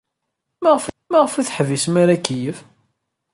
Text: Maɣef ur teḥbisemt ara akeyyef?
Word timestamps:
Maɣef 1.11 1.33
ur 1.39 1.45
teḥbisemt 1.47 1.97
ara 2.03 2.13
akeyyef? 2.17 2.57